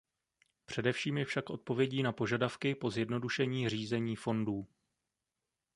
Především 0.65 1.17
je 1.17 1.25
však 1.25 1.49
odpovědí 1.49 2.03
na 2.03 2.11
požadavky 2.11 2.75
po 2.75 2.89
zjednodušení 2.89 3.69
řízení 3.69 4.15
fondů. 4.15 4.67